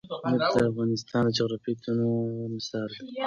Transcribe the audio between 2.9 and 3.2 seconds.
دی.